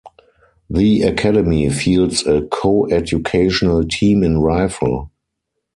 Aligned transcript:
The 0.67 1.03
Academy 1.03 1.69
fields 1.69 2.25
a 2.25 2.41
coeducational 2.41 3.83
team 3.87 4.23
in 4.23 4.39
rifle. 4.41 5.11